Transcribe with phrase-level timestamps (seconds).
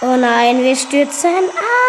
[0.00, 1.88] Oh nein, wir stürzen ab.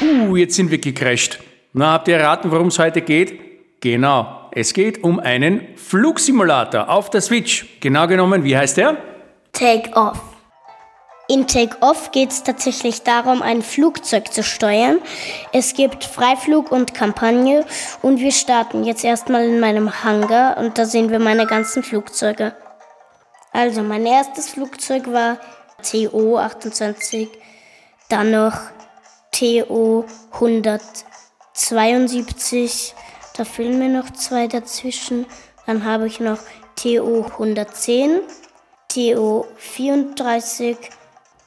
[0.00, 1.38] Uh, jetzt sind wir gecrashed.
[1.72, 3.38] Na, habt ihr erraten, worum es heute geht?
[3.80, 7.78] Genau, es geht um einen Flugsimulator auf der Switch.
[7.80, 8.96] Genau genommen, wie heißt der?
[9.52, 10.35] Take off.
[11.28, 15.00] In Take Off geht es tatsächlich darum, ein Flugzeug zu steuern.
[15.52, 17.66] Es gibt Freiflug und Kampagne
[18.00, 22.54] und wir starten jetzt erstmal in meinem Hangar und da sehen wir meine ganzen Flugzeuge.
[23.50, 25.38] Also mein erstes Flugzeug war
[25.82, 27.28] TO 28,
[28.08, 28.54] dann noch
[29.32, 32.94] TO 172,
[33.36, 35.26] da fehlen mir noch zwei dazwischen.
[35.66, 36.38] Dann habe ich noch
[36.76, 38.20] TO 110,
[38.88, 40.78] TO 34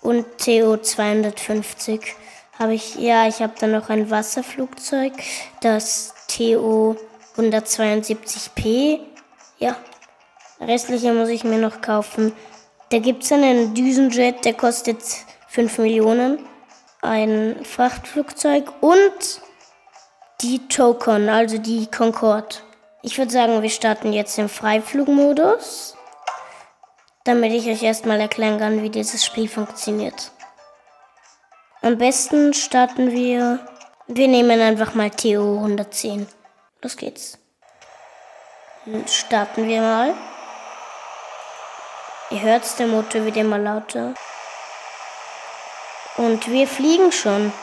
[0.02, 2.16] und TO 250
[2.58, 5.14] habe ich, ja, ich habe dann noch ein Wasserflugzeug,
[5.62, 6.98] das TO
[7.38, 9.00] 172P.
[9.60, 9.76] Ja,
[10.60, 12.34] restliche muss ich mir noch kaufen.
[12.90, 15.02] Da gibt es einen Düsenjet, der kostet
[15.48, 16.40] 5 Millionen.
[17.02, 19.42] Ein Frachtflugzeug und
[20.42, 22.58] die Tokon, also die Concorde.
[23.02, 25.96] Ich würde sagen, wir starten jetzt im Freiflugmodus
[27.30, 30.32] damit ich euch erstmal erklären kann, wie dieses Spiel funktioniert.
[31.84, 33.60] Am besten starten wir.
[34.08, 36.26] Wir nehmen einfach mal TO 110.
[36.82, 37.38] Los geht's.
[38.86, 40.16] Dann starten wir mal.
[42.32, 44.16] Ihr hört's, der Motor wird immer lauter.
[46.18, 47.54] Und wir fliegen schon.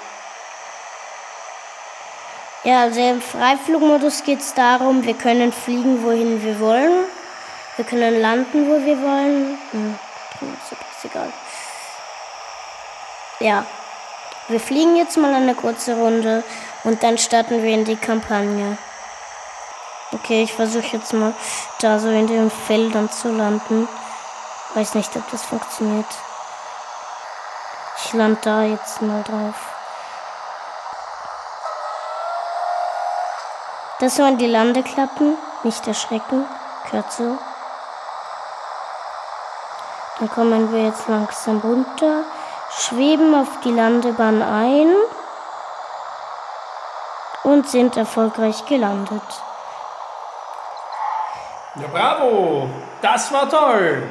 [2.62, 7.06] Ja, also im Freiflugmodus geht es darum, wir können fliegen, wohin wir wollen.
[7.76, 9.58] Wir können landen, wo wir wollen.
[9.70, 9.98] Hm,
[10.60, 11.32] ist egal.
[13.40, 13.66] Ja.
[14.48, 16.44] Wir fliegen jetzt mal eine kurze Runde
[16.84, 18.78] und dann starten wir in die Kampagne.
[20.12, 21.34] Okay, ich versuche jetzt mal
[21.80, 23.88] da so in den Feldern zu landen.
[24.74, 26.06] Weiß nicht, ob das funktioniert.
[28.04, 29.54] Ich lande da jetzt mal drauf.
[33.98, 35.36] Das waren die Landeklappen.
[35.64, 36.46] Nicht erschrecken.
[36.88, 37.38] Kürzer.
[40.18, 42.24] Dann kommen wir jetzt langsam runter,
[42.70, 44.88] schweben auf die Landebahn ein
[47.44, 49.22] und sind erfolgreich gelandet.
[51.74, 52.66] Ja, bravo!
[53.02, 54.04] Das war toll!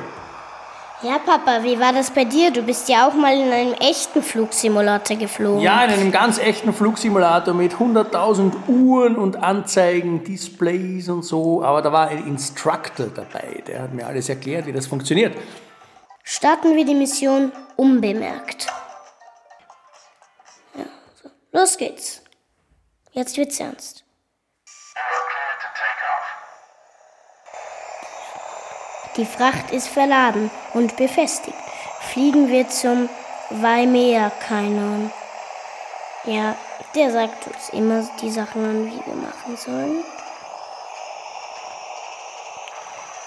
[1.02, 2.52] Ja, Papa, wie war das bei dir?
[2.52, 5.62] Du bist ja auch mal in einem echten Flugsimulator geflogen.
[5.62, 11.64] Ja, in einem ganz echten Flugsimulator mit 100.000 Uhren und Anzeigen, Displays und so.
[11.64, 15.36] Aber da war ein Instructor dabei, der hat mir alles erklärt, wie das funktioniert
[16.26, 18.68] starten wir die Mission unbemerkt.
[20.74, 20.86] Ja,
[21.22, 21.30] so.
[21.52, 22.22] Los geht's.
[23.12, 24.04] Jetzt wird's ernst.
[29.16, 31.56] Die Fracht ist verladen und befestigt.
[32.02, 33.08] Fliegen wir zum
[33.50, 35.10] Waimea-Kainon.
[36.26, 36.58] Ja,
[36.96, 40.04] der sagt uns immer die Sachen an, wie wir machen sollen.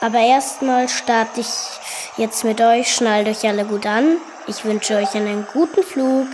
[0.00, 1.48] Aber erstmal starte ich
[2.16, 2.94] jetzt mit euch.
[2.94, 4.18] Schnallt euch alle gut an.
[4.46, 6.28] Ich wünsche euch einen guten Flug.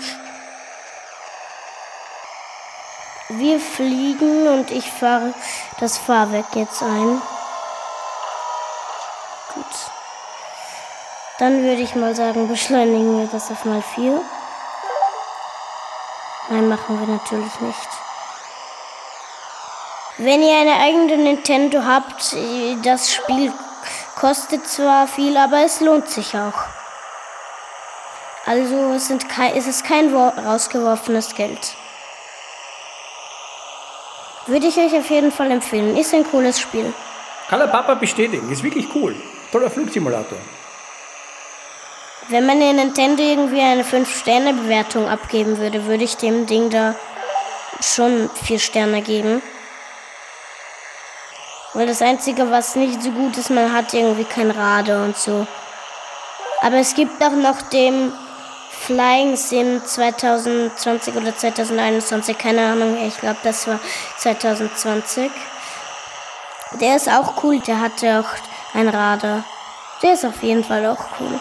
[3.30, 5.32] Wir fliegen und ich fahre
[5.80, 7.22] das Fahrwerk jetzt ein.
[9.54, 9.64] Gut.
[11.38, 14.20] Dann würde ich mal sagen, beschleunigen wir das auf mal 4.
[16.50, 18.03] Nein, machen wir natürlich nicht.
[20.25, 22.35] Wenn ihr eine eigene Nintendo habt,
[22.83, 23.53] das Spiel
[24.17, 26.65] kostet zwar viel, aber es lohnt sich auch.
[28.47, 31.77] Also es, sind kein, es ist kein rausgeworfenes Geld.
[34.47, 35.95] Würde ich euch auf jeden Fall empfehlen.
[35.95, 36.95] Ist ein cooles Spiel.
[37.51, 38.51] Kann der Papa bestätigen.
[38.51, 39.15] Ist wirklich cool.
[39.53, 40.39] Toller Flugsimulator.
[42.29, 46.95] Wenn man in Nintendo irgendwie eine 5-Sterne-Bewertung abgeben würde, würde ich dem Ding da
[47.83, 49.43] schon 4 Sterne geben.
[51.75, 55.47] Weil das Einzige, was nicht so gut ist, man hat irgendwie kein Radar und so.
[56.62, 58.12] Aber es gibt auch noch den
[58.71, 63.81] Flying Sim 2020 oder 2021, keine Ahnung, ich glaube, das war
[64.19, 65.31] 2020.
[66.81, 69.44] Der ist auch cool, der hatte auch ein Radar.
[70.03, 71.41] Der ist auf jeden Fall auch cool.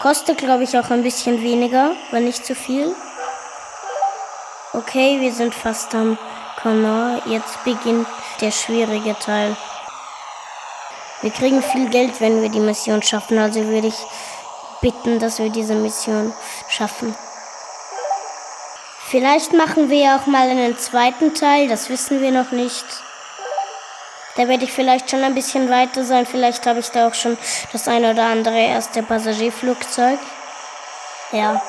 [0.00, 2.94] Kostet, glaube ich, auch ein bisschen weniger, aber nicht zu viel.
[4.72, 6.18] Okay, wir sind fast am
[6.66, 7.22] Kanal.
[7.26, 8.08] Jetzt beginnt
[8.40, 9.56] der schwierige Teil.
[11.22, 13.94] Wir kriegen viel Geld, wenn wir die Mission schaffen, also würde ich
[14.80, 16.32] bitten, dass wir diese Mission
[16.68, 17.14] schaffen.
[19.08, 22.84] Vielleicht machen wir ja auch mal einen zweiten Teil, das wissen wir noch nicht.
[24.34, 26.26] Da werde ich vielleicht schon ein bisschen weiter sein.
[26.26, 27.38] Vielleicht habe ich da auch schon
[27.72, 30.18] das eine oder andere erste Passagierflugzeug.
[31.30, 31.62] Ja.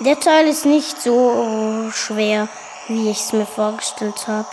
[0.00, 2.48] Der Teil ist nicht so schwer,
[2.88, 4.48] wie ich es mir vorgestellt habe.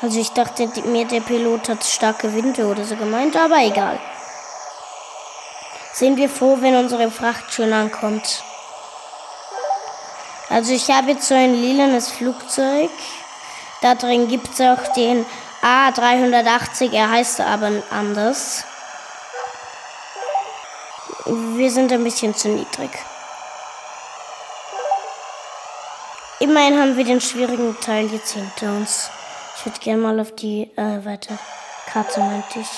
[0.00, 3.98] Also ich dachte mir, der Pilot hat starke Winde oder so gemeint, aber egal.
[5.92, 8.44] Sind wir froh, wenn unsere Fracht schön ankommt.
[10.48, 12.90] Also ich habe jetzt so ein lilanes Flugzeug.
[13.82, 15.26] Da drin gibt es auch den
[15.62, 18.64] A380, er heißt aber anders.
[21.26, 22.90] Wir sind ein bisschen zu niedrig.
[26.40, 29.10] Immerhin haben wir den schwierigen Teil jetzt hinter uns.
[29.56, 31.36] Ich würde gerne mal auf die äh, weite
[31.92, 32.68] Karte, meinte ich.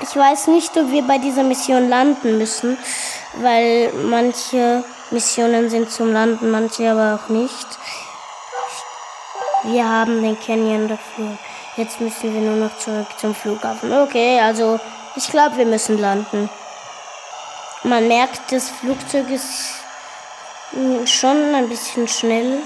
[0.00, 2.76] Ich weiß nicht, ob wir bei dieser Mission landen müssen,
[3.34, 4.82] weil manche
[5.12, 7.66] Missionen sind zum Landen, manche aber auch nicht.
[9.62, 11.38] Wir haben den Canyon dafür.
[11.76, 13.92] Jetzt müssen wir nur noch zurück zum Flughafen.
[13.92, 14.80] Okay, also
[15.14, 16.50] ich glaube, wir müssen landen.
[17.86, 19.74] Man merkt, das Flugzeug ist
[21.04, 22.62] schon ein bisschen schnell.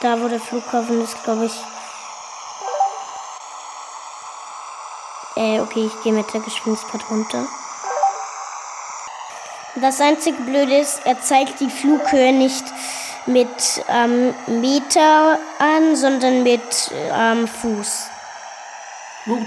[0.00, 1.52] Da, wo der Flughafen ist, glaube ich.
[5.34, 7.44] Äh, okay, ich gehe mit der Geschwindigkeit runter.
[9.74, 12.64] Das einzige Blöde ist, er zeigt die Flughöhe nicht
[13.26, 18.06] mit ähm, Meter an, sondern mit ähm, Fuß.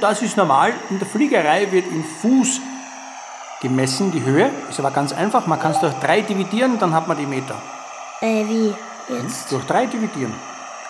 [0.01, 0.73] Das ist normal.
[0.89, 2.59] In der Fliegerei wird in Fuß
[3.61, 4.51] gemessen, die Höhe.
[4.69, 5.47] Ist aber ganz einfach.
[5.47, 7.55] Man kann es durch drei dividieren, dann hat man die Meter.
[8.21, 8.73] Äh, wie
[9.09, 9.51] jetzt?
[9.51, 10.33] Durch drei dividieren.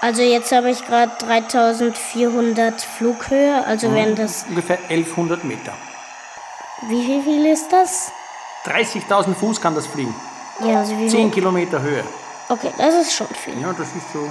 [0.02, 3.96] Also jetzt habe ich gerade 3400 Flughöhe, also mhm.
[3.96, 4.46] wären das...
[4.48, 5.74] Ungefähr 1100 Meter.
[6.88, 8.12] Wie viel, viel ist das?
[8.66, 10.14] 30.000 Fuß kann das fliegen.
[10.64, 12.04] Ja, also wie 10 Kilometer Höhe.
[12.50, 13.60] Okay, das ist schon viel.
[13.60, 14.30] Ja, das ist so.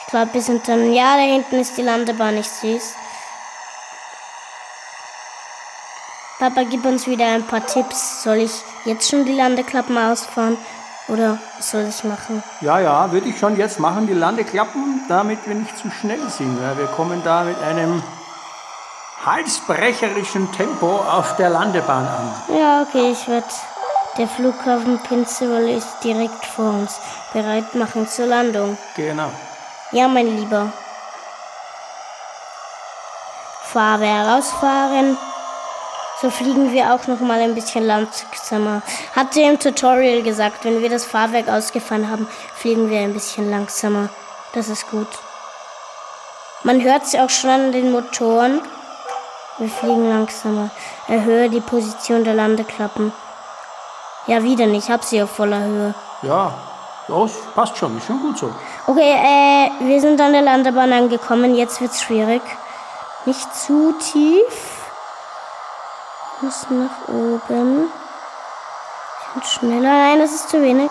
[0.00, 0.92] Ich glaube, wir sind dann...
[0.92, 2.94] Ja, da hinten ist die Landebahn, ich sehe es.
[6.38, 8.22] Papa, gib uns wieder ein paar Tipps.
[8.22, 8.52] Soll ich
[8.84, 10.56] jetzt schon die Landeklappen ausfahren
[11.08, 12.44] oder was soll ich machen?
[12.60, 16.62] Ja, ja, würde ich schon jetzt machen, die Landeklappen, damit wir nicht zu schnell sind.
[16.62, 18.02] Weil wir kommen da mit einem
[19.26, 22.56] halsbrecherischen Tempo auf der Landebahn an.
[22.56, 23.48] Ja, okay, ich werde
[24.16, 27.00] der Flughafen Pinzol ist direkt vor uns.
[27.32, 28.78] Bereit machen zur Landung.
[28.96, 29.30] Genau.
[29.92, 30.72] Ja, mein Lieber.
[33.62, 35.16] Farbe herausfahren.
[36.20, 38.82] So fliegen wir auch noch mal ein bisschen langsamer.
[39.14, 42.26] Hatte im Tutorial gesagt, wenn wir das Fahrwerk ausgefahren haben,
[42.56, 44.08] fliegen wir ein bisschen langsamer.
[44.52, 45.06] Das ist gut.
[46.64, 48.60] Man hört es auch schon an den Motoren.
[49.58, 50.70] Wir fliegen langsamer.
[51.06, 53.12] Erhöhe die Position der Landeklappen.
[54.26, 54.86] Ja, wieder nicht.
[54.86, 55.94] Ich hab sie auf voller Höhe.
[56.22, 56.52] Ja,
[57.06, 57.96] das passt schon.
[57.96, 58.52] Ist schon gut so.
[58.88, 61.54] Okay, äh, wir sind an der Landebahn angekommen.
[61.54, 62.42] Jetzt wird's schwierig.
[63.24, 64.77] Nicht zu tief
[66.40, 67.90] muss nach oben.
[69.34, 69.88] Bin schneller.
[69.88, 70.90] Nein, das ist zu wenig.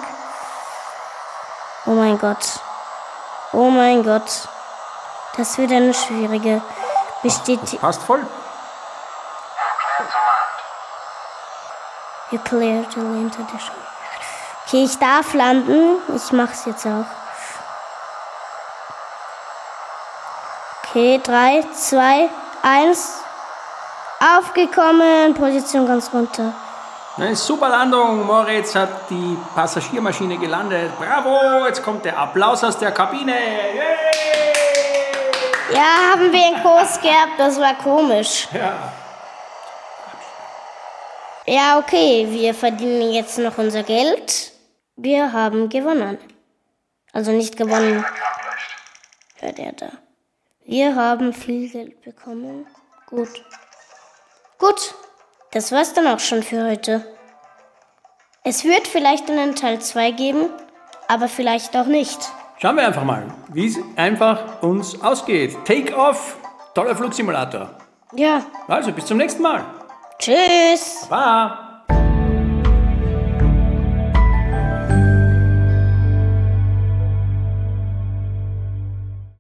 [1.86, 2.60] Oh mein Gott.
[3.54, 4.48] Oh mein Gott.
[5.38, 6.62] Das wird eine schwierige.
[7.24, 8.26] Besteht das passt voll.
[12.32, 13.76] You cleared the land edition.
[14.66, 16.02] Okay, ich darf landen.
[16.14, 17.06] Ich mach's jetzt auch.
[20.84, 22.30] Okay, 3, 2,
[22.64, 23.27] 1.
[24.20, 26.54] Aufgekommen, Position ganz runter.
[27.18, 28.26] Eine super Landung.
[28.26, 30.92] Moritz hat die Passagiermaschine gelandet.
[30.98, 33.34] Bravo, jetzt kommt der Applaus aus der Kabine.
[33.34, 33.98] Yay!
[35.74, 38.48] Ja, haben wir einen Kurs gehabt, das war komisch.
[38.54, 38.94] Ja.
[41.46, 44.52] Ja, okay, wir verdienen jetzt noch unser Geld.
[44.96, 46.18] Wir haben gewonnen.
[47.14, 48.06] Also nicht gewonnen.
[49.40, 49.90] Hört er da.
[50.66, 52.68] Wir haben viel Geld bekommen.
[53.06, 53.30] Gut.
[54.60, 54.96] Gut,
[55.52, 57.06] das war's dann auch schon für heute.
[58.44, 60.50] Es wird vielleicht einen Teil 2 geben,
[61.08, 62.18] aber vielleicht auch nicht.
[62.60, 65.58] Schauen wir einfach mal, wie es einfach uns ausgeht.
[65.66, 66.38] Take off,
[66.74, 67.70] toller Flugsimulator.
[68.14, 68.42] Ja.
[68.68, 69.64] Also bis zum nächsten Mal.
[70.18, 71.06] Tschüss.
[71.10, 71.67] Baba.